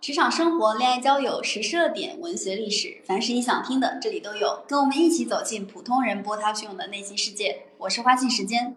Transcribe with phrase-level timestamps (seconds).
[0.00, 4.62] 职场生活、恋爱交友、时事热点、文学历史，凡是你想听的，这里都有。
[4.68, 7.62] 跟我们一起走进普通人波涛汹涌的内心世界。
[7.78, 8.76] 我是花信时间，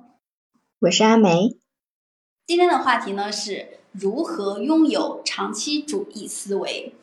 [0.80, 1.58] 我是阿梅。
[2.48, 6.94] 今天的话题呢是如何拥有长期主义思维。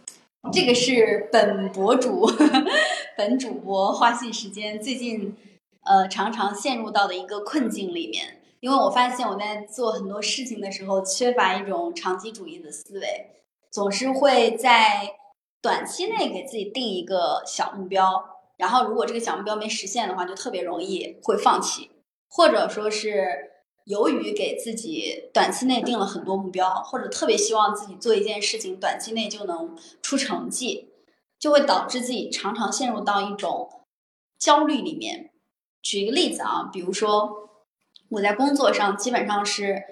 [0.52, 2.28] 这个是本博主、
[3.16, 5.36] 本主播花信时间最近
[5.82, 8.40] 呃常常陷入到的一个困境里面。
[8.60, 13.30] 因为我发现我在做很多事情的时候，缺乏一种长期主义的思维，
[13.76, 15.16] 总是会在
[15.60, 18.24] 短期内给自己定一个小目标，
[18.56, 21.90] 然后如果这个小目标没实现的话，就特别容易会放弃，
[22.30, 23.50] 或者说是
[23.84, 30.94] 由于给自己短期内定了很多目标，或者特别希望自己做一件事情短期内就能出成绩，
[31.38, 33.68] 就会导致自己常常陷入到一种
[34.38, 35.32] 焦虑里面。
[35.82, 37.42] 举一个例子啊，比如说。
[38.08, 39.82] 我在工作上基本上是，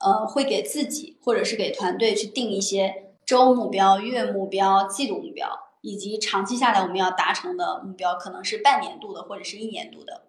[0.00, 5.48] 呃，会给自己或者是给团队去定一些周目标、月目标、季度目标，
[5.80, 10.24] 以及长期下来我们要达成的目标，可能是半年度的或者是一年度的。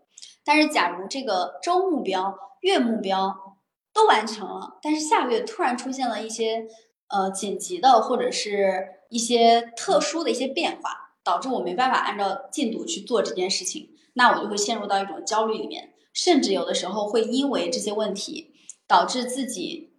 [0.45, 3.57] 但是，假如这个周目标、月目标
[3.93, 6.65] 都完成了，但是下个月突然出现了一些
[7.09, 15.93] 呃紧急的或者是一些特殊的一些变化，导致我没办法按照进度去做这件事情，那我就会陷入到一种焦虑里面。
[16.13, 18.53] 甚至有的时候会因为这些问题，
[18.87, 19.92] 导致自己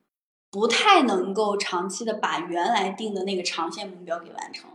[0.54, 4.70] 不太能够长期的把原来定的那个长线目标给完成。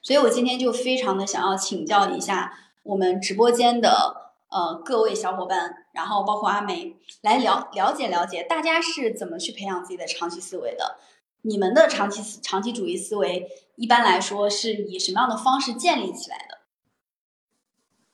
[0.00, 10.96] 所以我今天就非常的想要请教一下我们直播间的呃各位小伙伴，然后包括阿梅，来了了解了解大家是怎么去培养自己的长期思维的。
[11.42, 16.58] 你们的长期长期主义思维一般来说是以什么样的方式建立起来的？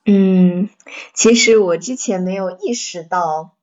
[0.07, 0.69] 嗯，
[1.15, 3.54] 其实我之前没有意识到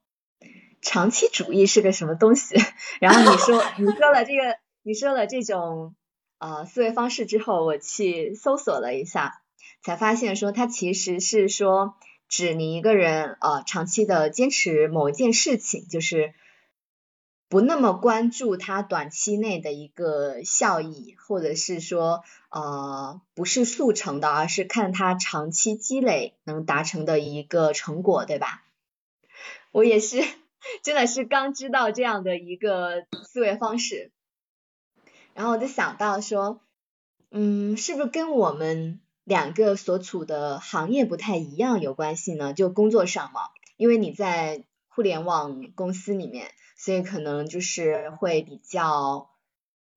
[0.82, 2.56] 长期主义是个什么东西。
[3.00, 5.96] 然后你说 你说了这个，你说了这种
[6.40, 9.42] 呃思维方式之后，我去搜索了一下，
[9.84, 11.96] 才发现说它其实是说
[12.28, 16.34] 指你一个人呃长期的坚持某一件事情，就是。
[17.52, 28.64] 不那么关注它短期内的一个效益，或者是说呃不是速成的，而是看它长期积累能达成的一个成果，对吧？
[29.74, 30.24] 我也是，
[30.84, 34.12] 真的是刚知道这样的一个思维方式，
[35.34, 36.62] 然后我就想到说，
[37.32, 42.54] 嗯，是不是跟我们两个所处的行业不太一样有关系呢？
[42.54, 46.52] 就工作上嘛，因为你在互联网公司里面。
[46.84, 49.30] 所以可能就是会比较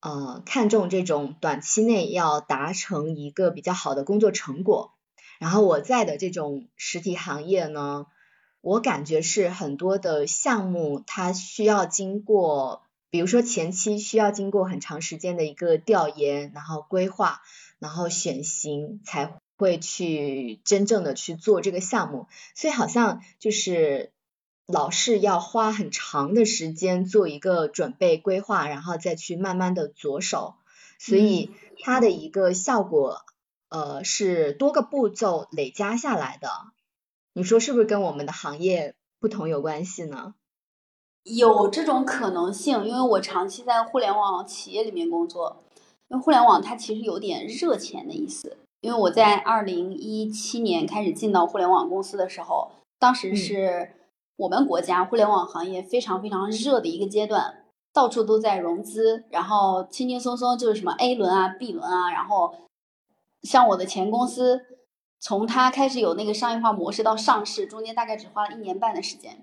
[0.03, 4.93] 呃看重这种短期内要达成一个比较好的工作成果。
[5.39, 8.05] 然后我在的这种实体行业呢，
[8.65, 17.43] 我感觉是很多的项目它需要经过，比如说前期需要经过很长时间的一个调研，然后规划，
[17.79, 22.27] 然后选型才会去真正的去做这个项目。
[22.55, 24.11] 所以好像就是。
[24.67, 30.55] 老是要花很长的时间做一个准备规划，然后再去慢慢的着手，
[30.99, 31.51] 所以
[31.81, 33.27] 它的一个效果，
[33.69, 36.49] 呃，是多个步骤累加下来的。
[37.35, 40.35] 你说是不是跟我们的行业不同有关系呢？
[41.25, 45.63] 有这种可能性，因为我长期在互联网企业里面工作，
[46.09, 48.57] 因为互联网它其实有点热钱的意思。
[48.81, 53.91] 因为我在二零一七年开始进到互联网公司的时候，当时是。
[54.37, 62.53] 我们国家互联网行业非常非常热的一个阶段，到处都在融资，然后轻轻松松就是什么 A 轮啊、B 轮啊，然后
[63.43, 64.61] 像我的前公司，
[65.25, 69.43] 从它开始有那个商业化模式到上市，中间大概只花了一年半的时间，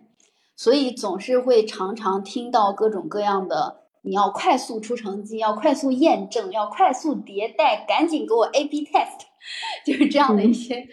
[0.55, 9.21] 所以总是会常常听到各种各样的，你要快速出成绩，要快速验证，要快速迭代，赶紧给我 A/B test，
[9.83, 10.87] 就是这样的一些。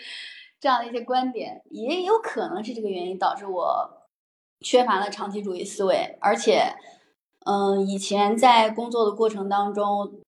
[0.60, 4.09] 这样的一些观点，也有可能是这个原因导致我
[4.60, 6.75] 缺乏了长期主义思维，而且，
[7.47, 10.21] 嗯，以前在工作的过程当中，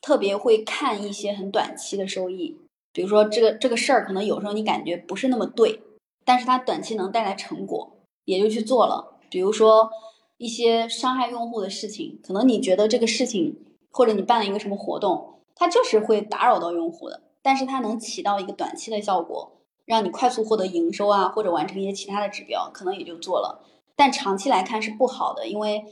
[0.00, 2.61] 特别会看一些很短期的收益，
[2.92, 5.80] 比如说这个这个事儿，可能有时候你感觉不是那么对，
[6.24, 9.18] 但是它短期能带来成果，也就去做了。
[9.30, 9.90] 比如说
[10.36, 13.56] 一些伤害用户的事情，可能你觉得这个事情，
[13.90, 17.22] 或者你办了一个什么活动，它就是会打扰到用户的。
[17.42, 23.64] 但是它能起到一个短期的效果，让你快速获得营收啊，或者完成一些其他的指标，可能也就做了。
[23.96, 25.84] 但长期来看是不好的，因为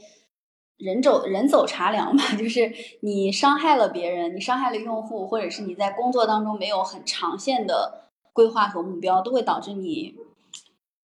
[0.81, 10.15] 人走人走茶凉嘛， 就是你伤害了别人，你伤害了用户，或者是你在工作当中没有很长线的规划和目标，都会导致你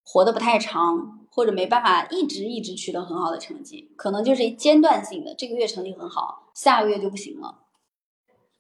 [0.04, 7.60] 活得不太长，或者没办法一直一直取得很好的成绩，可能就是间断性的，这个月成绩很好，下个月就不行了。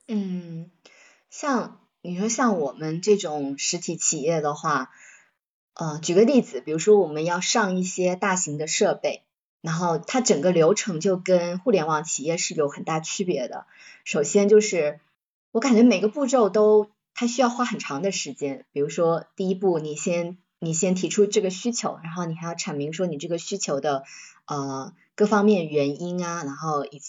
[0.07, 0.71] 嗯，
[1.29, 4.91] 像你说像我们这种实体企业的话，
[5.73, 9.23] 呃，举个例子，比如说我们要上一些大型的设备，
[9.67, 13.65] 然后它整个流程就跟互联网企业是有很大区别的。
[14.05, 15.01] 首先就是
[15.51, 24.05] 我感觉每个步骤都它需要花很长的时间，比如说第一步你先你先提出这个需求，然后你还要阐明说你这个需求的
[24.45, 27.01] 呃各方面原因啊，然后以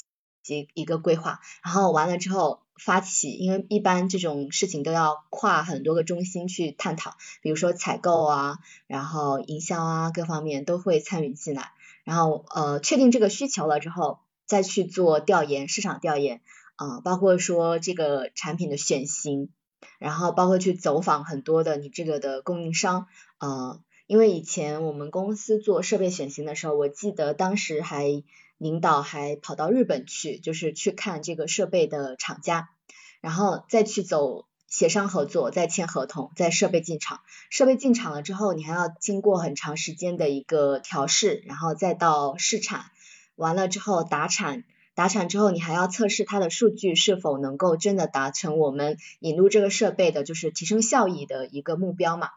[0.43, 2.61] 及一个规划，然后完了之后。
[2.81, 11.73] 发起，因为一般这种事情都要跨很多个中心去探讨，比如说采购啊，然后营销啊，各方面都会参与进来。
[12.09, 16.41] 然后呃，确定这个需求了之后，再去做调研，市场调研
[16.77, 19.51] 啊，包括说这个产品的选型，
[19.99, 23.07] 然后包括去走访很多的你这个的供应商
[23.37, 23.81] 啊。
[24.07, 28.25] 因为以前我们公司做设备选型的时候，我记得当时还。
[28.61, 32.71] 领导还跑到日本去，就是去看这个设备的厂家，
[33.21, 37.21] 然后再去走协商合作，再签合同，再设备进场。
[37.51, 42.85] 设备进场了之后，你还要经过很长时间的一个调试，然后再到试产，
[43.35, 52.31] 完了之后达产，达产之后你还要测试它的数据是否能够真的达成我们引入这个设备的，就是提升效益的一个目标嘛。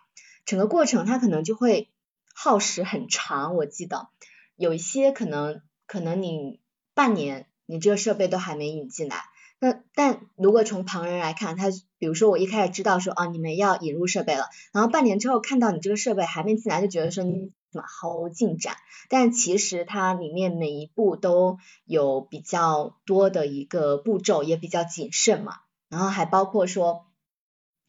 [0.46, 1.90] 整个过程它可能就会
[2.34, 4.08] 耗时很长，我记得
[4.56, 5.62] 有一些可能。
[5.88, 6.62] 可能你
[6.94, 9.26] 半年你这个设备都还没引进来，
[9.64, 11.68] 那但如果从旁人来看，他
[12.00, 18.76] 比如说我一开始知道说啊你们要引入设备了，然后半年之后看到你这个设备还没进来，就觉得说你怎么毫无进展？
[19.08, 25.58] 但其实它里面每一步都有比较多的一个步骤，也比较谨慎嘛。
[25.90, 27.06] 然后还包括说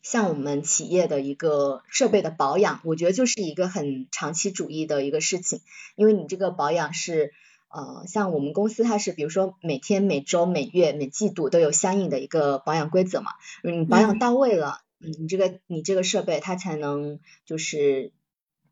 [0.03, 5.63] 像我们企业的一个设备的保养，我觉得就是一个很长期主义的一个事情，
[5.97, 7.33] 因为你这个保养是。
[7.73, 13.33] 呃，像我们公司它是，比如说每天、每周、每月、每季度都有相应的一个保养规则嘛。
[13.63, 18.13] 你，保养到位了，嗯，你这个你这个设备它才能就是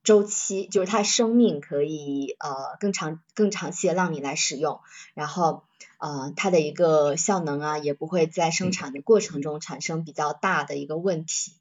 [0.05, 4.81] 周期，就是它生命可以呃更长、更长期的让你来使用，
[5.15, 5.65] 然后
[5.99, 11.53] 呃它的一个效能啊也不会在生产的过程中产生比较大的一个问题。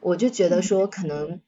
[0.00, 1.40] 我就觉得说可能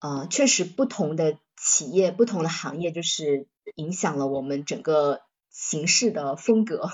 [0.00, 3.48] 呃确实不同的企业、不同的行业就是。
[3.74, 6.88] 影响了我们整个形式的风格，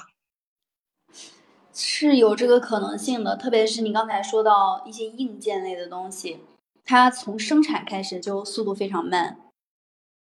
[1.75, 3.37] 是有这个可能性的。
[3.37, 6.41] 特别是你刚才说到一些硬件类的东西，
[6.83, 9.39] 它从生产开始就速度非常慢，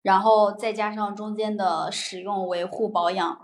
[0.02, 3.40] 然后再加上中间的使用、维护、保养，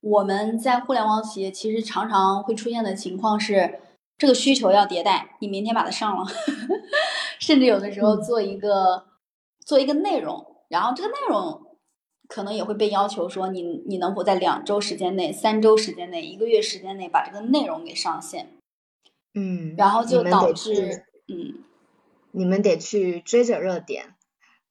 [0.00, 3.80] 我们在互联网企业其实常常会出现的情况是，
[4.16, 6.24] 这个需求要迭代，你明天把它上了，
[7.38, 9.04] 甚至有的时候做一个
[9.66, 11.62] 做一个内容，然后这个内容。
[12.28, 18.48] 可能也会被要求说，你你能否在两周时间内、三周时间内、一个月时间内把这个内容给上线？
[19.34, 21.62] 嗯，然后就导致，嗯，
[22.32, 24.16] 你们得去追着热点，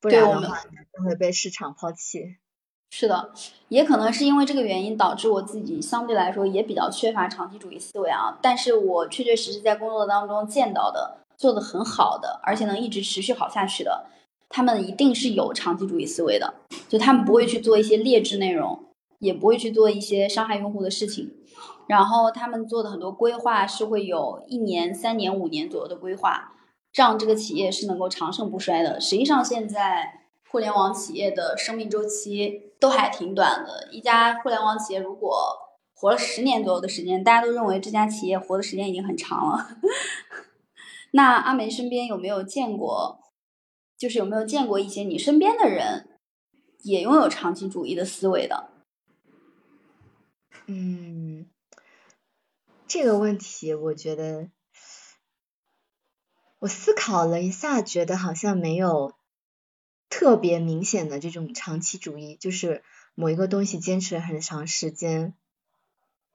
[0.01, 2.35] 不然的话就会被市场抛弃。
[2.91, 3.31] 是的，
[3.69, 8.37] 也可能是因为这个原因导致我自己相对来说也比较缺乏长期主义思维啊。
[8.41, 14.07] 但是我确确实实在工作当中见到的，做的很好的，而且能一直持续好下去的。
[14.55, 16.53] 他们一定是有长期主义思维的，
[16.87, 18.85] 就他们不会去做一些劣质内容，
[19.19, 21.29] 也不会去做一些伤害用户的事情。
[21.87, 26.53] 然后他们做的很多规划是会有一年、三年、五年左右的规划，
[26.93, 28.97] 这样这个企业是能够长盛不衰的。
[29.01, 33.89] 实际上，现在互联网企业的生命周期都还挺短的。
[33.91, 35.35] 一家互联网企业如果
[35.93, 39.67] 活了十年左右的时间，大家都认为这家企业活的时间已经很长了。
[41.11, 43.19] 那阿梅身边有没有见过？
[43.97, 46.19] 就是有没有见过一些你身边的人
[46.83, 48.69] 也拥有长期主义的思维的？
[50.67, 51.47] 嗯，
[52.87, 54.49] 这个问题我觉得
[56.59, 59.13] 我思考了一下，觉得好像没有
[60.09, 62.83] 特别明显的这种长期主义，就是
[63.13, 65.35] 某一个东西坚持了很长时间。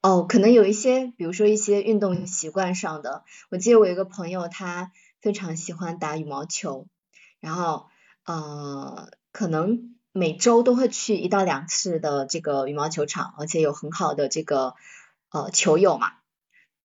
[0.03, 3.25] 哦，可能有一些，比如说一些运动习惯上的。
[3.51, 6.87] 我记得我一个朋友，他非常喜欢打羽毛球。
[7.41, 7.89] 然后
[8.25, 14.75] 呃，可能每周都会去一到两次的这个羽毛球场，而且有很好的这个
[15.31, 16.13] 呃球友嘛。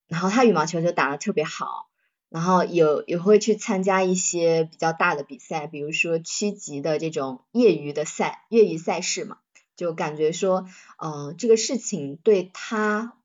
[0.07, 1.89] 然后他羽毛球就打得特别好，
[2.29, 9.37] 然后有也会去参加一些比较大的比赛，比如说区级的这种业余的赛、业余赛事嘛。
[9.75, 13.17] 就感觉说，呃，这个事情对他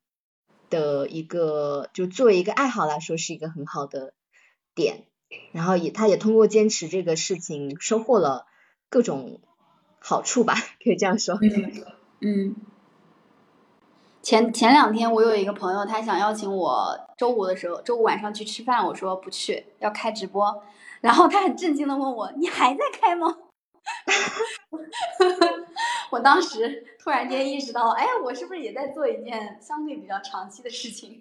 [0.68, 4.14] 的一个就作为一个爱好来说是一个很好的
[4.74, 5.04] 点。
[5.52, 8.46] 然后也，他也通过坚持这个事情，收获了
[8.88, 9.40] 各种
[9.98, 11.38] 好处吧，可以这样说。
[12.20, 12.56] 嗯。
[14.22, 20.62] 前前两天我有一个朋友，他想邀请我周五的时候，周五晚上去吃饭，我说不去，要开直播。
[21.00, 23.34] 然后他很震惊的问我：“你还在开吗？”
[26.12, 31.18] 我当时突然间意识到，哎，我是不是也在做一件相对比较长期的事情？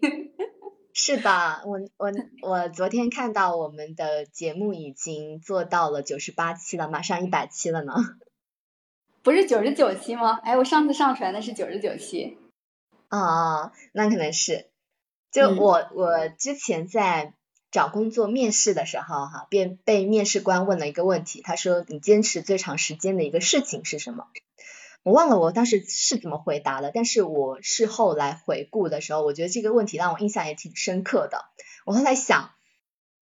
[1.01, 7.93] 是的，我我我昨天看到我们的节目已经做到了九十八期了，马上一百期了呢。
[9.23, 10.41] 不是九十九期吗？
[10.43, 12.37] 哎，我上次上传的是九十九期。
[13.07, 14.67] 啊，那可能是。
[15.31, 17.33] 就我我之前在
[17.71, 24.27] 找工作面试的时候，哈，便被面试官问了一个问题，他说你坚持最长时间的一个事情是什么？
[25.03, 31.45] 我忘了我当时是怎么回答的，但是我事后来回顾的时候，我觉得这个问题让我印象也挺深刻的。
[31.85, 32.51] 我后来想，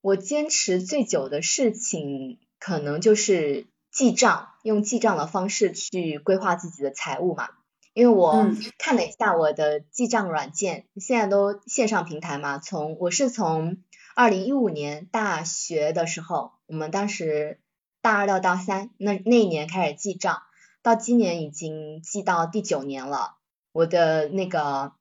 [0.02, 7.50] 我坚持最久的事情，可能就是记账，用记账的方式去规划自己的财务嘛。
[7.94, 13.78] 因为我看了一下我的记账软件，现在都线上平台嘛，从我是从
[14.16, 17.60] 二零一五年大学的时候，我们当时
[18.02, 20.42] 大二到大三那那一年开始记账。
[20.88, 23.36] 到今年已经记到第九年了，
[23.74, 24.94] 我的那个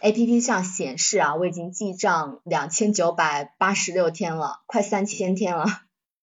[0.00, 5.66] A P P 上显示啊，我已经记账两千九百八十六天了，快三千天了，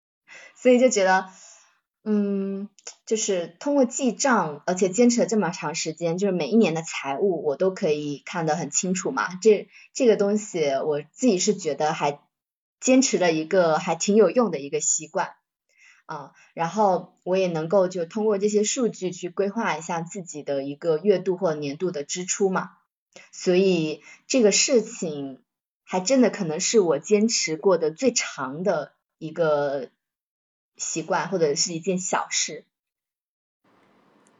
[0.55, 1.29] 所以就觉得，
[2.05, 2.69] 嗯，
[3.05, 12.21] 就是通过记账，而且坚持了这么长时间，就是每一年的财务我都可以看得很清楚嘛，这这个东西我自己是觉得还
[12.79, 15.33] 坚持了一个还挺有用的一个习惯。
[16.09, 22.71] 啊，然后我也能够就通过这些数据去规划一下自己的一个月度或年度的支出嘛，
[23.31, 25.39] 所以这个事情
[25.83, 29.89] 还真的可能是我坚持过的最长的一个
[30.77, 32.65] 习惯或者是一件小事。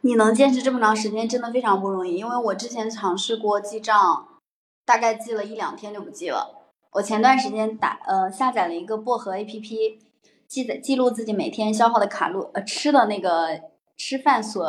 [0.00, 4.40] 你能坚持这么长时间，真的非常不容易，因为我之前尝试过记账，
[4.84, 6.72] 大概记了一两天就不记了。
[6.90, 10.09] 我前段时间打呃下载了一个薄荷 APP。
[10.50, 13.60] 记得记录自己每天消耗的卡路呃吃的那个
[13.96, 14.66] 吃饭所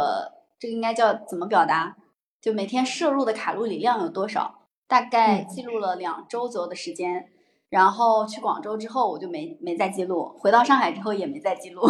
[0.59, 1.97] 这个应该叫怎么表达？
[2.39, 4.59] 就每天摄入的卡路里量有多少？
[4.87, 7.31] 大概记录了两周左右的时间，
[7.69, 11.81] 然后去广州之后我就没没再记录，回到上海之后也没再记录，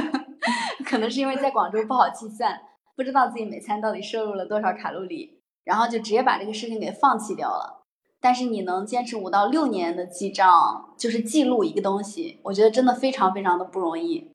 [0.84, 2.60] 可能是因为在广州不好计算，
[2.94, 7.85] 不知道自己每餐到底摄入了多少卡路里，然后就直接把这个事情给放弃掉了。
[8.26, 14.32] 但是你能坚持五到六年的记账，就是记录一个东西，我觉得真的非常非常的不容易。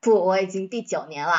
[0.00, 1.32] 不，我已经第九年了，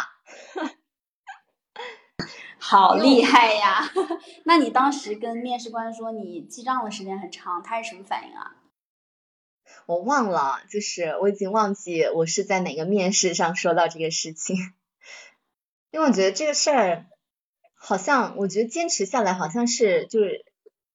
[2.58, 3.92] 好厉害呀！
[4.46, 8.56] 那你当时跟面试官说你记账的时间很长，他是什么反应啊？
[9.86, 14.56] 我忘了，就是我已经忘记我是在哪个面试上说到这个事情，
[15.92, 17.06] 因为我觉得这个事儿
[17.76, 20.44] 好像，我觉得坚持下来好像是就是。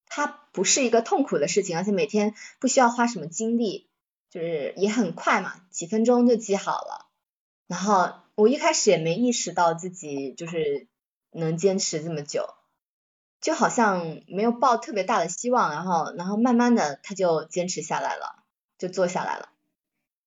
[0.08, 3.88] 它不是一个痛苦的事情，而且每天不需要花什么精力，
[4.30, 7.06] 就是也很快嘛，几分钟就记好了。
[7.66, 10.88] 然后我一开始也没意识到自己就是
[11.30, 12.48] 能坚持这么久，
[13.40, 18.42] 就好像没有抱特别大的希望，然后然后慢慢的他就坚持下来了，
[18.78, 19.50] 就做下来了。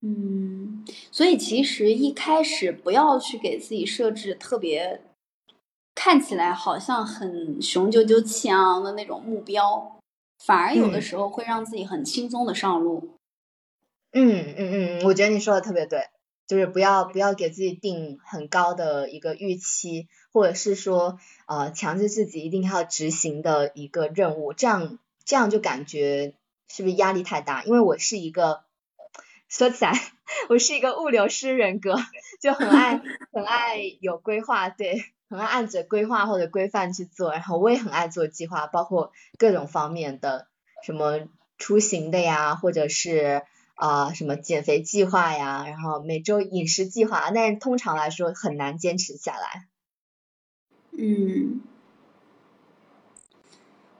[0.01, 5.01] 嗯，所以其实一开始不要去给自己设置特别。
[6.03, 9.99] 看起来好像很雄赳赳气昂昂的那种目标，
[10.43, 13.19] 反而有的时候会让自己很轻松的上路。
[14.11, 16.07] 嗯嗯嗯，我觉得你说的特别对，
[16.47, 26.33] 就是不要不要给自己定很高的一个预期，或者是说呃强制自己一定要执行的一个任务，这样这样就感觉
[26.67, 27.63] 是不是压力太大？
[27.63, 28.63] 因为我是一个
[29.47, 29.93] 说起来，
[30.49, 31.95] 我是一个物流师人格，
[32.41, 32.99] 就很爱
[33.31, 35.05] 很爱有规划，对。
[35.31, 40.47] 很爱按着规划或者规范去做，然后我也很爱做计划，包括各种方面的，
[40.83, 41.21] 什么
[41.57, 43.43] 出行的呀，或者是
[43.75, 49.69] 啊什么减肥计划呀，然后每周饮食计划，但是通常来说很难坚持下来。
[50.91, 51.61] 嗯，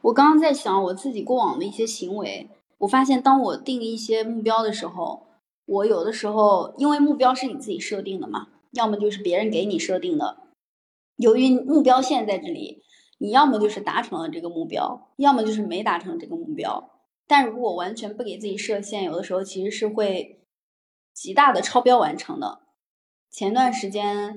[0.02, 5.28] 我刚刚在想我自己过往的一些行为，我发现当我定一些目标的时候，
[5.66, 10.41] 我有的时候因为目标是你自己设定的嘛，要么就是别人给你设定的。
[11.18, 12.84] 由于目标线在这里，
[13.20, 16.92] 你要么就是达成了这个目标，要么就是没达成这个目标。
[17.28, 20.44] 但如果完全不给自己设限，有的时候其实是会
[21.14, 22.62] 极大的超标完成的。
[23.30, 24.36] 前段时间，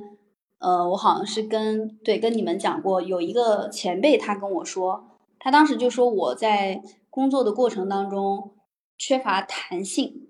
[0.59, 8.55] 呃，我好像是跟对跟你们讲过，有一个前辈他跟我说，他当时就说我在工作的过程当中
[8.99, 10.29] 缺乏弹性，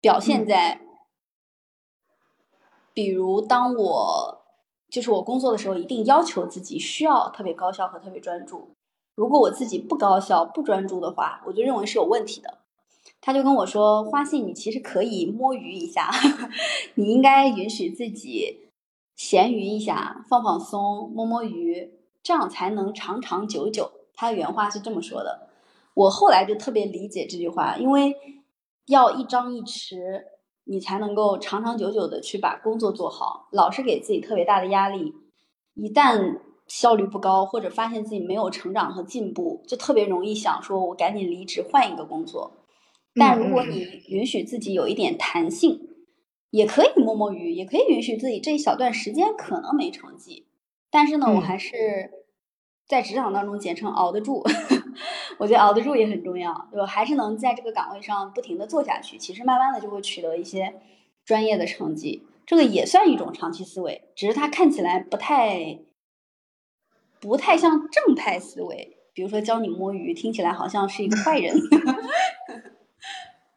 [0.00, 0.80] 表现在，
[2.94, 4.41] 比如当我。
[4.92, 8.68] 就是我工作的时候一定要求自己需要特别高效和特别专注。
[9.14, 12.58] 如果我自己不高效、不专注的话，我就认为是有问题的。
[13.22, 16.10] 他就跟我说：“花信，你其实可以摸鱼一下，
[16.96, 18.68] 你应该允许自己
[19.16, 25.48] 闲鱼一下，放放松，摸摸鱼，这样才能长长久久。”他原话是这么说的。
[25.94, 28.14] 我后来就特别理解这句话，因为
[28.86, 30.22] 要一张一弛，
[30.64, 33.48] 你才能够长长久久的去把工作做好。
[33.52, 35.14] 老是给自己特别大的压力，
[35.74, 42.52] 一旦效率不高，或者发现自己没有成长和进步，就特别容易想说：“我赶紧离职换一个工作。”
[43.14, 45.88] 但如果你允许自己有一点弹性，
[46.50, 50.46] 也可以摸摸鱼，也可以允许自己这一小段时间可能没成绩，
[50.90, 52.10] 但是呢，我还是
[52.86, 54.42] 在职场当中简称熬得住。
[55.38, 56.84] 我觉得熬得住也很重要，就？
[56.84, 60.74] 还是能在这个岗位上不停的做下去，其实慢慢的就会取得一些
[61.24, 65.78] 专业的成绩，这个也算一种长期思维，只是它看起来不太
[67.20, 68.96] 不太像正派思维。
[69.14, 71.54] 比如说教你摸鱼，听起来好像是一个坏人。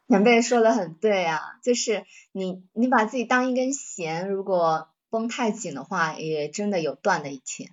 [0.07, 7.71] 前辈说的很对啊，就是你你把自己当一根弦，如果绷太紧的话，也真的有断的一天。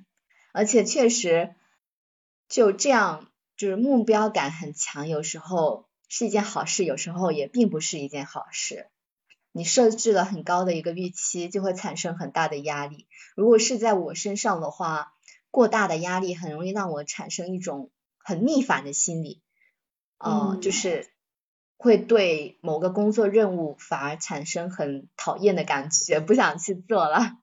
[0.53, 1.55] 而且确实
[2.49, 3.29] 就这样。
[3.63, 8.89] 就是目标感很强，有时候是一件好事，有时候也并不是一件好事。
[9.53, 13.07] 你设置了很高的一个预期，就会产生很大的压力。
[13.37, 15.13] 如果是在我身上的话，
[15.53, 19.41] 过大的压力很容易让我产生一种很逆反的心理，
[20.19, 21.13] 呃，就是
[21.77, 27.37] 会对某个工作任务反而产生很讨厌的感觉，不想去做了。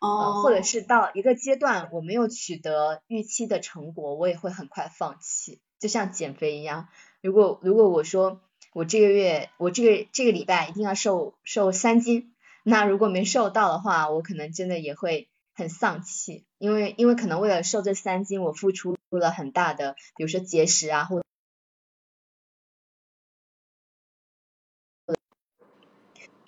[0.00, 6.88] 哦，或者是到一个阶段我没有取得预期的成果，我也会很快放弃，就像减肥一样。
[7.22, 8.40] 如果如果我说
[8.72, 21.23] 我这个月我这个这个礼拜一定要瘦瘦三斤，那如果没瘦到的话，我可能真的也会很丧气，因为因为可能为了瘦这三斤，我付出了很大的，比如说节食啊，或。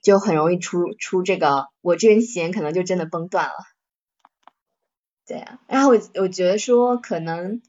[0.07, 3.55] 就很容易出出这个，我这根弦可能就真的崩断了。
[5.27, 7.61] 对呀，然后我我觉得说，可能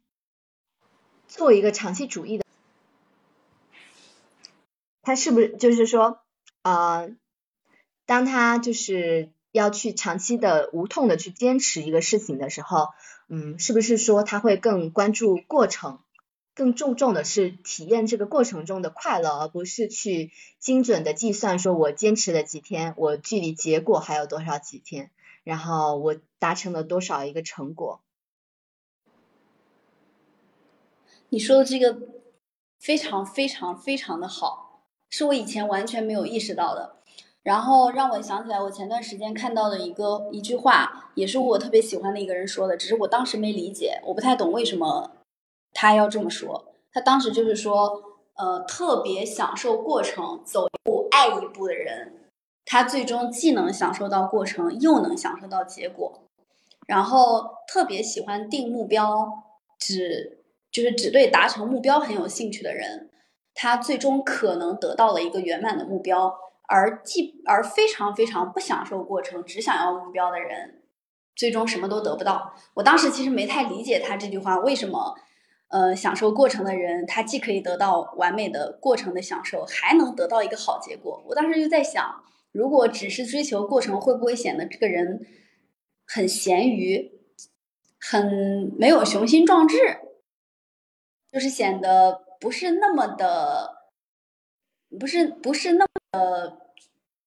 [1.28, 2.45] 做一个长期主义的，
[5.02, 6.19] 他是不是就是说，
[6.62, 7.10] 呃，
[8.06, 12.89] 当他就是要去长期的无痛的去坚持一个事情的时候，
[13.30, 16.04] 嗯，是不是说他会更关注过程？
[16.58, 25.12] 更注重的是体验这个过程中的快乐，而不是去精准的计算说我坚持了几天，我距离结果还有多少几天，
[25.43, 28.02] 然后我达成了多少一个成果。
[31.30, 31.96] 你说的这个
[32.80, 36.96] 非常非常非常的好，是我以前完全没有意识到的，
[37.43, 45.12] 然后让我想起来我前段时间看到的一个一句话，也是我特别喜欢的一个人说的，只是我当时没理解，我不太懂为什么。
[45.80, 48.02] 他要这么说，他当时就是说，
[48.34, 52.32] 呃，特别享受过程，走一步爱一步的人，
[52.66, 56.24] 他最终既能享受到过程，又能享受到结果。
[56.88, 59.44] 然后特别喜欢定目标，
[59.78, 60.40] 只
[60.72, 63.12] 就是只对达成目标很有兴趣的人，
[63.54, 66.36] 他最终可能得到了一个圆满的目标。
[66.68, 70.82] 而既而非常非常不享受过程，只想要目标的人，
[71.36, 72.56] 最终什么都得不到。
[72.74, 75.16] 我当时其实没太理解他这句话为什么。
[75.69, 81.21] 呃，享受过程的人，他既可以得到完美的过程的享受，还能得到一个好结果。
[81.27, 85.25] 我当时就在想，如果只是追求过程，会不会显得这个人
[86.06, 87.12] 很咸鱼，
[87.99, 89.75] 很没有雄心壮志，
[91.30, 93.89] 就是显得不是那么的，
[94.97, 96.58] 不是不是那么的，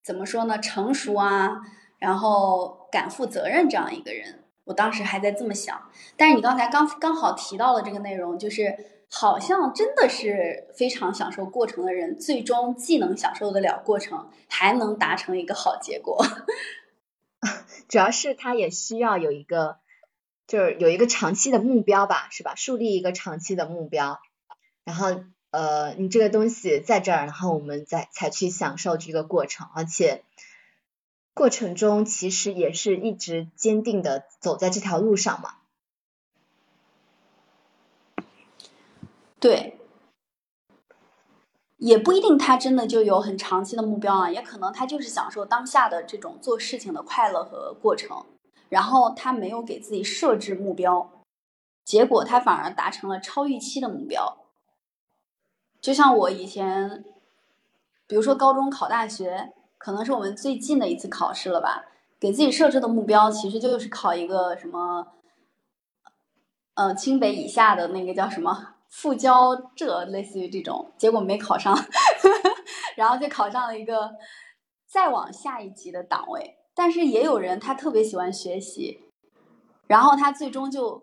[0.03, 0.59] 怎么说呢？
[0.59, 1.59] 成熟啊，
[1.99, 4.40] 然后敢负责任这样一个人。
[4.71, 16.25] 我当时还在这么想，但是你刚才刚刚好提到了这个内容，就是好像真的是非常享受过程的人，最终既能享受得了过程，还能达成一个好结果。
[17.89, 19.79] 主要是他也需要有一个，
[20.47, 22.55] 就是有一个长期的目标吧，是吧？
[22.55, 24.21] 树立一个长期的目标，
[24.85, 30.23] 然后呃，你这个东西在这儿，然后我们再才去享受这个过程，而且。
[31.41, 35.55] 过程中其实也是一直坚定的走在这条路上嘛。
[39.41, 39.79] 对，
[41.79, 48.27] 也不一定他真的就有很长期的目标啊，也可能他就是享受当下的这种做事情的快乐和过程，
[48.69, 51.11] 然后他没有给自己设置目标，
[51.83, 54.37] 结果他反而达成了超预期的目标。
[55.81, 57.03] 就像我以前，
[58.07, 59.55] 比如说高中考大学。
[59.81, 61.87] 可能是我们最近的一次考试了吧？
[62.21, 65.07] 给自己设置的目标其实就是考一个什么，
[66.75, 71.75] 呃，清北以下的那个叫什么副交浙，类似于这种，结果没考上，
[72.95, 74.11] 然后就考上了一个
[74.87, 76.59] 再往下一级的档位。
[76.75, 79.01] 但是也有人他特别喜欢学习，
[79.87, 81.03] 然后他最终就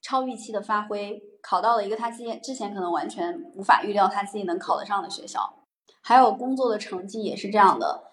[0.00, 5.65] 超预期的发挥，考到了一个他之前之前可能完全无法预料他自己能考得上的学校。
[6.06, 8.04] 还有工作的成绩也是这样的。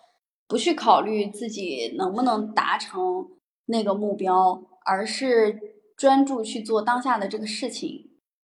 [0.47, 3.29] 不去考虑自己能不能达成
[3.65, 8.09] 那个目标，而是专注去做当下的这个事情，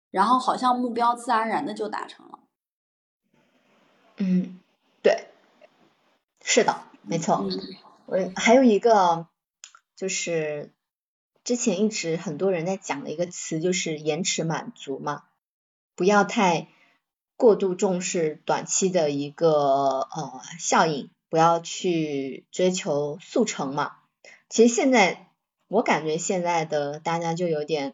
[0.09, 2.39] 然后好像目标自然而然的就达成了。
[4.15, 4.57] 嗯，
[5.03, 5.27] 对，
[6.41, 7.45] 是的，没错。
[8.05, 9.27] 我还有一个
[9.97, 10.71] 就是
[11.43, 15.23] 之前一直很多人在讲的一个词，就是延迟满足嘛，
[15.93, 16.69] 不要太
[17.35, 21.09] 过度重视短期的一个呃效应。
[21.27, 23.93] 不要去追求速成嘛。
[24.47, 25.27] 其实现在
[25.67, 27.93] 我感觉现在的大家就有点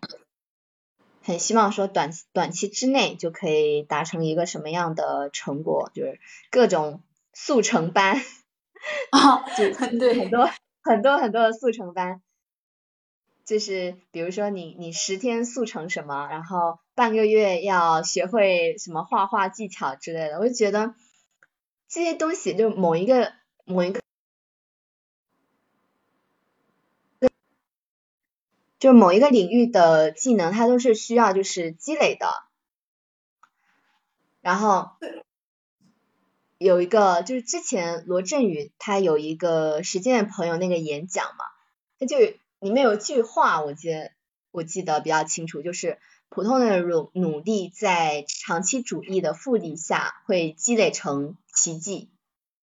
[1.23, 6.19] 很希望说短短期之内就可以达成一个什么样的成果，就是
[6.51, 7.01] 各种
[7.33, 8.17] 速成班
[9.11, 10.47] 啊， 就对很多
[10.83, 12.21] 很多很多的速成班，
[13.45, 20.93] 就是比如说你你十天速成什么，然后半个月要学会什么画画技巧之类的，我就觉得。
[21.93, 23.33] 这些东西就某一个
[23.65, 23.99] 某一个，
[28.79, 32.27] 就某一个领域的技能，它都是需要就是积累的。
[34.39, 34.91] 然后
[36.57, 41.43] 有一个就是之前罗振宇他有一个实践朋友那个演讲嘛，
[41.99, 42.15] 他就
[42.61, 44.11] 里面有句话，我记得
[44.51, 51.35] 我记得比较清楚，就是普通的努努力在长期主义的复利下会积累成。
[51.53, 52.09] 奇迹，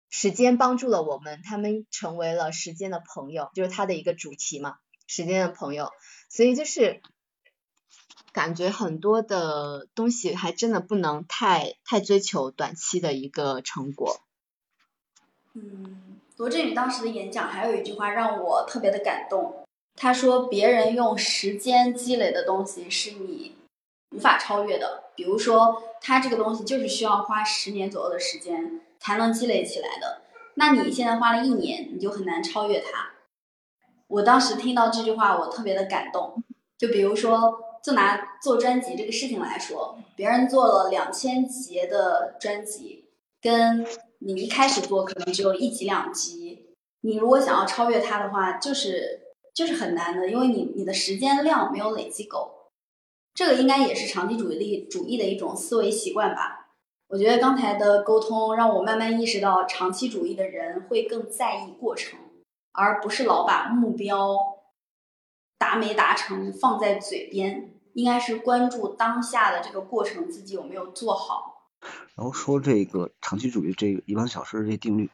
[0.08, 5.90] 时间帮助了我们，他们成为了时间的朋友，就是他的一个主题嘛，时间的朋友。
[6.30, 7.02] 所以就是
[8.32, 14.22] 感觉很多的东西还真的不能太太追求短期的一个成果。
[15.52, 19.66] 嗯，罗振宇当时的演讲还有一句话让我特别的感动，
[19.98, 23.56] 他说：“别人用时间积累的东西是你
[24.14, 30.22] 无法超越的，比如说。”它这个东西就是需要花十年左右的时间才能积累起来的。
[30.54, 33.10] 那你现在花了一年，你就很难超越它。
[34.06, 36.40] 我当时听到这句话，我特别的感动。
[36.78, 43.06] 就比如说，就拿做专辑这个事情来说，别人做了两千节的专辑，
[43.42, 43.84] 跟
[44.20, 49.27] 你一开始做可能只有一集两集，你如果想要超越它的话，就是
[49.58, 52.70] 就是很难的，因为你你的时间量没有累积够。
[53.34, 56.76] 这个应该也是长期主义主义的一种思维习惯吧。
[57.08, 62.20] 我觉得刚才的沟通让我慢慢意识到，长期主义的人会更在意过程，
[62.70, 64.36] 而不是老把目标
[65.58, 71.72] 达没达成放在嘴边，应该是关注当下的这个过程，自己有没有做好。
[72.14, 75.10] 然后说这个长期主义这个一万小时这定律，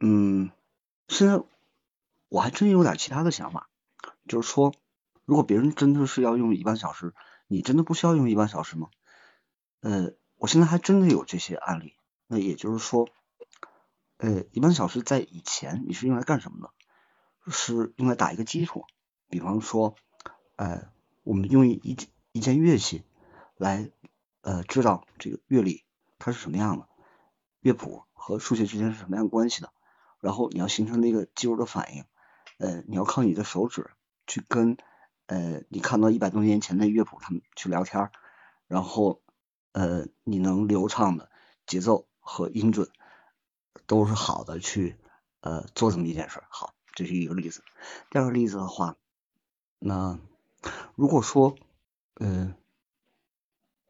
[0.00, 0.50] 嗯，
[1.08, 1.40] 现在
[2.36, 3.70] 我还真有点其他的想法，
[4.28, 4.74] 就是说。
[5.24, 7.14] 如果别人真的是要用一万小时，
[7.48, 8.90] 你真的不需要用一万小时吗？
[9.80, 11.94] 呃，我现在还真的有这些案例。
[12.28, 13.08] 那也就是说，
[14.18, 17.50] 呃，一半小时在以前你是用来干什么的？
[17.50, 18.84] 是用来打一个基础。
[19.28, 19.96] 比方说，
[20.54, 20.92] 呃，
[21.24, 21.96] 我们用一
[22.32, 23.02] 一件乐器
[23.56, 23.90] 来
[24.42, 25.84] 呃知道这个乐理
[26.18, 26.88] 它是什么样的，
[27.60, 29.72] 乐谱和数学之间是什么样关系的。
[30.20, 32.04] 然后你要形成那个肌肉的反应，
[32.58, 33.90] 呃，你要靠你的手指
[34.26, 34.76] 去跟。
[35.28, 38.12] 呃，你看到一百多年前的乐谱，他们去聊天，
[38.68, 39.20] 然后
[39.72, 41.28] 呃，你能流畅的
[41.66, 42.88] 节奏和音准
[43.88, 44.96] 都是好的，去
[45.40, 46.44] 呃做这么一件事。
[46.48, 47.64] 好，这是一个例子。
[48.08, 48.96] 第二个例子的话，
[49.80, 50.20] 那
[50.94, 51.56] 如果说
[52.14, 52.54] 呃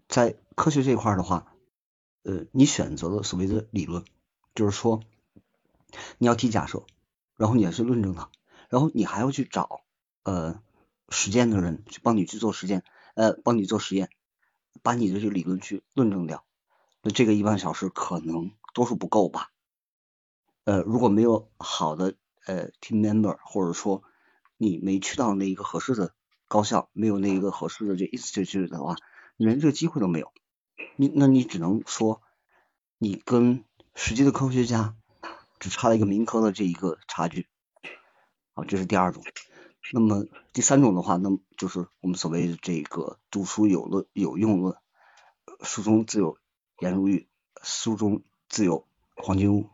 [0.09, 1.53] 在科学这一块的话，
[2.23, 4.07] 呃，你选择了所谓的理论，
[4.55, 5.03] 就是说
[6.17, 6.87] 你要提假设，
[7.37, 8.31] 然后你要去论证它，
[8.69, 9.83] 然后你还要去找
[10.25, 10.63] 呃。
[11.09, 12.83] 实践的人去帮你去做实践，
[13.15, 14.11] 呃，帮你做实验，
[14.83, 16.45] 把你的这个理论去论证掉。
[17.01, 19.53] 那这个一万小时可能多数不够吧？
[20.65, 24.03] 呃，如果没有好的呃 team member，或者说
[24.57, 26.13] 你没去到那一个合适的
[26.49, 28.97] 高校，没有那一个合适的这 institute 的话，
[29.37, 30.33] 你连这个机会都没有。
[30.97, 32.21] 你那你只能说
[32.99, 33.63] 你跟
[33.95, 34.97] 实际的科学家
[35.61, 37.47] 只差了一个民科的这一个差距。
[38.57, 39.23] 好，这是第二种。
[39.93, 44.75] 那么第三种的话，那么就是我们所谓这个读书有论有用论，
[45.61, 46.39] 书中自有
[46.79, 47.29] 颜如玉，
[47.63, 49.69] 书中自有黄金屋。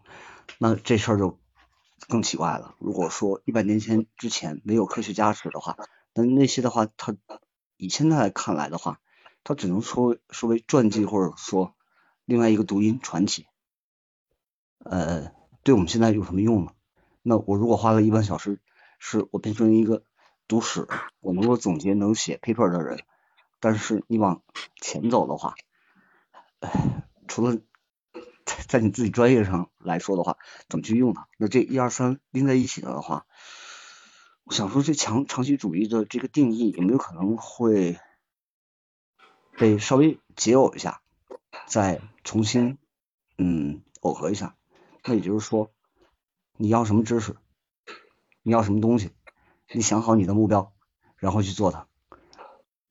[0.59, 1.39] 那这事儿就
[2.09, 2.75] 更奇怪了。
[2.81, 5.77] 如果说一百年前之前没有科学加持的话，
[6.13, 7.15] 那那些的话，它
[7.77, 8.99] 以现在看来的话，
[9.45, 11.77] 它只能说说为传记，或者说
[12.25, 13.47] 另外一个读音传奇。
[14.81, 15.31] 呃，
[15.63, 16.73] 对我们现在有什么用呢？
[17.23, 18.59] 那我如果花了一万小时，
[19.05, 20.05] 是我变成一个
[20.47, 20.87] 读史，
[21.19, 23.01] 我能够总结、能写 paper 的人。
[23.59, 24.45] 但是你往
[24.81, 25.57] 前走的话，
[26.61, 27.57] 哎，除了
[28.45, 30.39] 在在你自己专业上来说的话，
[30.69, 31.29] 怎么去用它？
[31.37, 33.27] 那这一二三拎在一起的话，
[34.45, 37.99] 我想说这强长期主义的这个定义有没有可能会
[39.59, 41.03] 被稍微解耦一下，
[41.67, 42.79] 再重新
[43.37, 44.55] 嗯耦合一下？
[45.05, 45.73] 那也就是说，
[46.57, 47.35] 你要什么知识，
[48.43, 49.11] 你要什么东西，
[49.71, 50.73] 你想好你的目标，
[51.17, 51.87] 然后去做它，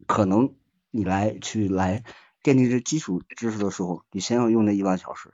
[0.08, 0.56] 可能。
[0.94, 2.04] 你来去来
[2.44, 5.34] 奠定这基础知识的时候，你先要用那一万小时，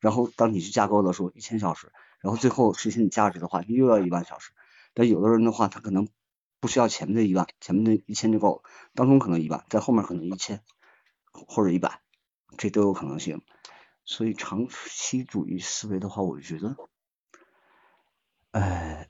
[0.00, 4.52] 然后当你去架构的时候一千小时，然后最后实现你价值的话，又要一万小时。
[4.92, 6.08] 但有的人的话，他可能
[6.60, 10.62] 不需要前面的一万，前面的一千就够了，当中可能一万，在后面可能一千
[11.32, 12.02] 或者一百，
[12.58, 13.40] 这都有可能性。
[14.04, 16.76] 所以长期主义思维的话，我觉得，
[18.50, 19.08] 呃，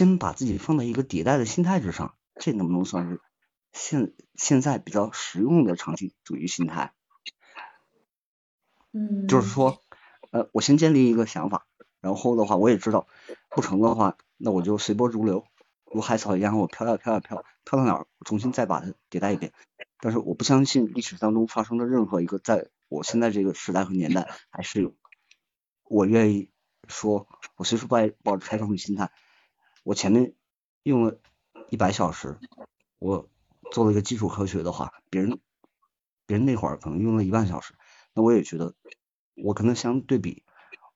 [0.00, 3.20] 先把自己放在一个迭代的心态之上，这能不能算是？
[3.70, 6.94] 现现在比较实用的长期主义心态，
[8.92, 9.82] 嗯，就是说，
[10.30, 11.66] 呃，我先建立一个想法，
[12.00, 13.06] 然后的话，我也知道
[13.50, 15.44] 不成的话，那我就随波逐流，
[15.84, 19.52] 如海草一样，我飘呀飘呀飘，飘到哪儿，重新再把它迭代一遍。
[20.00, 24.96] 但是我不相信历史当中发生的任何一个，在我现在这个时代和年代还适用。
[25.84, 26.48] 我愿意
[26.88, 29.10] 说，我随时抱抱着开放的心态，
[29.82, 30.34] 我前面
[30.82, 31.18] 用了
[31.68, 32.38] 一百小时，
[32.98, 33.28] 我。
[33.70, 35.38] 做了一个基础科学的话，别人
[36.26, 37.74] 别人那会儿可能用了一万小时，
[38.14, 38.74] 那我也觉得
[39.36, 40.42] 我跟他相对比，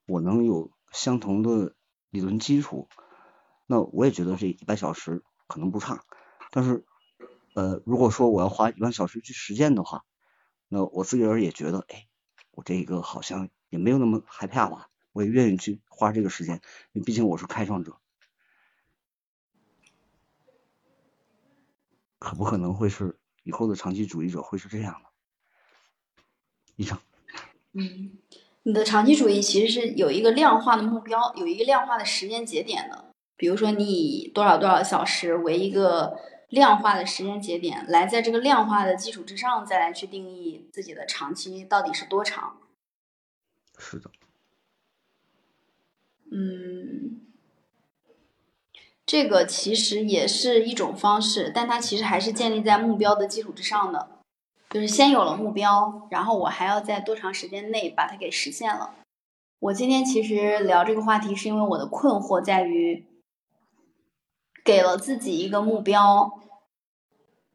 [0.06, 1.76] 我能有相同的
[2.10, 2.88] 理论基础，
[3.66, 6.02] 那我也觉得这一百小时可能不差。
[6.50, 6.84] 但是
[7.54, 10.04] 呃，如果说我要花一万小时去实践的话，
[10.66, 12.08] 那我自个儿也觉得，哎，
[12.50, 16.56] 我这个好像也没有那么害怕吧，我也愿意去花这个时间，
[16.90, 18.00] 因为毕竟我是开创者。
[22.24, 26.22] 可不可能会是以后的长期主义者会是这样的？
[26.76, 26.98] 以上。
[27.72, 28.16] 嗯，
[28.62, 33.12] 你的长期主义其实是有一个量化的目标，有一个量化的时间节点的。
[33.36, 42.58] 比如说，你以多少多少小时为一个量化的时间节点，来在这个量化的基础之上，再来去定义自己的长期到底是多长。
[43.76, 44.10] 是的。
[46.32, 47.23] 嗯。
[49.06, 54.08] 这个其实也是一种方式，但它其实还是建立在目标的基础之上的，
[54.70, 58.94] 就是先有了目标，然后我还要在多长时间内把它给实现了。
[59.60, 63.06] 我今天其实聊这个话题，是因为我的困惑在于，
[64.64, 66.40] 给了自己一个目标，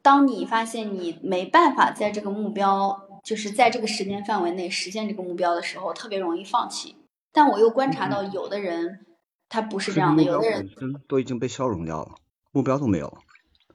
[0.03, 6.95] 当你发现你没办法在这个目标，就是在这个时间范围内实现这个目标的时候，特别容易放弃。
[7.31, 9.07] 但我又观察到有的人。
[9.49, 10.69] 他不是这样的，有的人
[11.07, 12.15] 都已经被消融掉了，
[12.51, 13.17] 目标都没有了。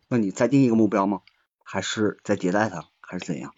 [0.08, 1.22] 那你再定一个目标吗？
[1.62, 3.52] 还是再迭代它，还是怎样？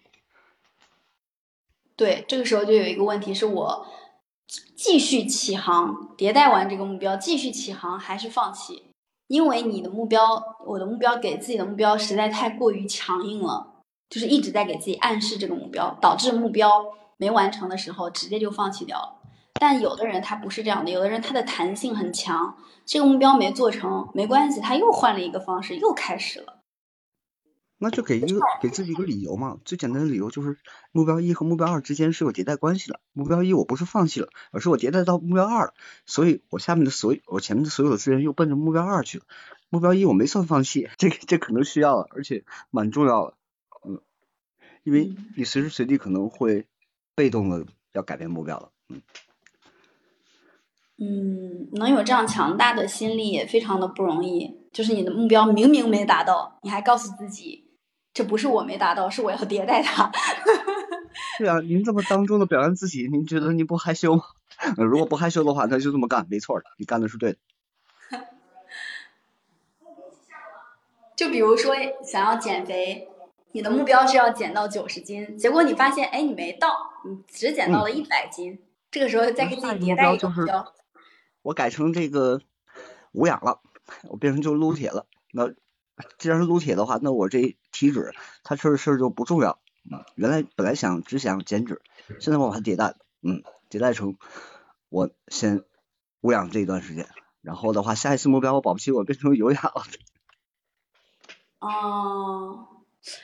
[1.95, 3.85] 对，这个时候就有一个问题是我
[4.75, 8.85] 继续起航，迭代完这个目标继续起航，还是放弃？
[9.27, 16.85] 因为你的目标，我的目标给自己的目标实在太过于强硬了，就是一直在给自己暗示这个目标，导致目标
[17.17, 19.15] 没完成的时候，直接就放弃掉了。
[19.59, 26.61] 但有的人他不是这样的，有的人他的弹性很强，这个目标没做成没关系，他又换了一个方式，又开始了。
[27.79, 30.57] 那就给一个给自己一个理由嘛，最简单的理由就是
[30.91, 32.99] 目标一和目标二之间是有迭代关系的。
[33.13, 35.73] 目标一我不是放弃了，而是我迭代到目标二了，
[36.07, 39.25] 所以我下面的所有我前面的所有的资源又奔着目标二去了。
[39.69, 43.33] 目标一我没算放弃，这个这可能需要了，而且蛮重要的，
[43.87, 44.01] 嗯，
[44.83, 46.65] 因为你随时随地可能会
[47.13, 49.03] 被动的要改变目标了，嗯。
[50.99, 54.57] 嗯，能有这样强大的心力也非常的不容易。
[54.73, 57.65] 就是你的目标明明没达到，你还告诉自己，
[58.13, 60.11] 这不是我没达到，是我要迭代它。
[61.39, 64.23] 对啊，您这么当众的表扬自己，您觉得您不害羞吗？
[64.77, 67.37] 如果不害羞的话，那就这么干，没错的，你干的是对的。
[71.15, 73.07] 就比如说想要减肥，
[73.51, 76.69] 你的目标是要减到九十斤，结果你发现，哎，你没到，
[77.05, 78.59] 你只减到了一百斤，
[78.91, 80.73] 这个时候再给自己迭代一个目标。
[81.47, 82.41] 我改成这个
[83.13, 83.61] 无氧了，
[84.09, 85.05] 我变成就撸铁了。
[85.31, 85.47] 那
[86.17, 89.57] 既然是撸铁的话，那我这体脂它这事儿就不重要。
[89.89, 91.81] 嗯，原来本来想只想减脂，
[92.19, 94.17] 现在我把它迭代，嗯，迭代成
[94.89, 95.63] 我先
[96.19, 97.07] 无氧这一段时间，
[97.39, 99.83] 然后的话，下一次目标我保不齐我变成有氧了。
[101.65, 102.67] 哦，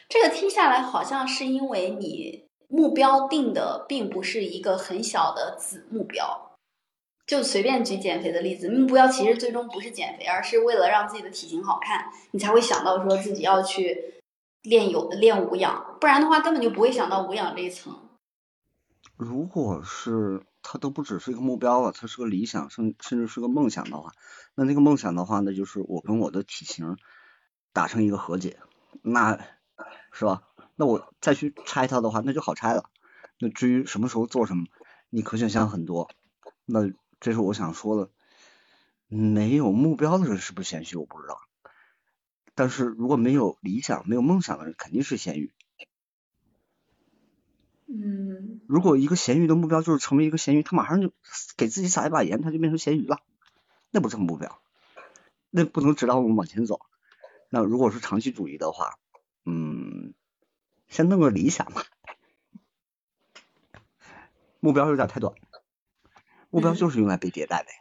[0.08, 6.53] 这个听下来好像是因为你目标定的并不是一个很小的子目标。
[7.26, 14.22] 就随便举减肥的例子，目标其实最终不是减肥，而是为了让自己的体型好看，你才会想到说自己要去
[14.62, 17.98] 练有练无氧，不然的话根本就不会想到无氧这一层。
[19.16, 24.12] 如果是它都不只是一个目标了，它是个理想，甚甚至是个梦想的话，
[24.56, 26.98] 那那个梦想的话，那就是我跟我的体型
[27.72, 28.60] 达成一个和解，
[29.02, 29.40] 那
[30.12, 30.44] 是吧？
[30.76, 32.90] 那我再去拆它的话，那就好拆了。
[33.40, 34.66] 那至于什么时候做什么，
[35.10, 36.10] 你可选项很多，
[36.66, 36.92] 那。
[37.24, 38.12] 这是我想说的，
[39.08, 40.98] 没有目标的人是不是谦虚？
[40.98, 41.40] 我不知道。
[42.54, 45.54] 但是如果没有理想、没有梦想的人，肯定是咸鱼。
[47.88, 48.60] 嗯。
[48.68, 51.14] 如果一个咸鱼的目标就是成为一个咸鱼，他马上就
[51.56, 53.22] 给自己撒一把盐，他就变成咸鱼了。
[53.90, 54.60] 那不是目标，
[55.50, 56.82] 那不能指导我们往前走。
[57.48, 59.00] 那如果是长期主义的话，
[59.46, 60.14] 嗯，
[60.90, 61.86] 先弄个理想吧。
[64.60, 65.34] 目标有点太短。
[66.54, 67.78] 目标就是用来被迭代的呀。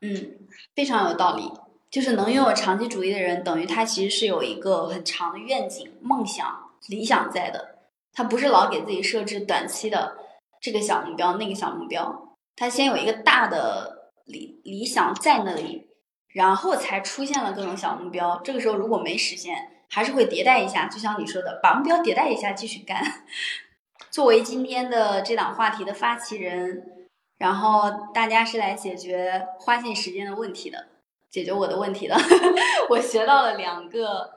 [0.00, 1.52] 嗯，非常有道理。
[1.90, 7.80] 就是能拥有长期主义的人，等于他其实是有一个很长的愿景、梦想、理想在的。
[8.12, 10.16] 他不是老给自己设置短期的
[10.60, 15.88] 这个小目标、那个小目标，他先有一个大的理理想在那里，
[16.28, 18.40] 然后才出现了各种小目标。
[18.44, 20.86] 这个时候如果没实现，还是会迭代一下。
[20.86, 23.24] 就像你说的，把目标迭代一下，继续干。
[24.10, 26.99] 作为今天的这档话题的发起人。
[27.40, 30.88] 然后大家是来解决花信时间的问题的，
[31.30, 32.14] 解决我的问题的。
[32.90, 34.34] 我学到了两个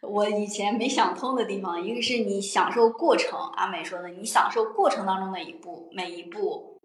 [0.00, 6.78] 我以前没想通的地方，一个是你享受过程，阿美说的，你享受过程当中的一步，每一步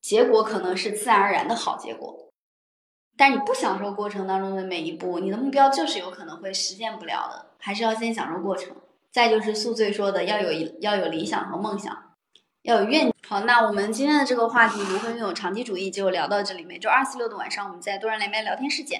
[0.00, 2.30] 结果可能是自然而然的好结果，
[3.14, 8.74] 但你不享受过程当中的每一步，你的目标就是有可能会实现不了的，还是要先享受过程。
[9.12, 12.09] 再就是宿醉说的，要有要有理想和梦想。
[12.62, 13.14] 要有愿景。
[13.26, 16.64] 好，那我们今天的这个话题如何拥有长期主义就聊到这里。
[16.64, 18.98] 每周二、四、六的晚上，我们在多人连麦聊天室见。